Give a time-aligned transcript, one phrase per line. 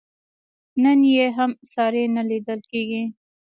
[0.83, 3.03] نن یې هم ساری نه لیدل کېږي.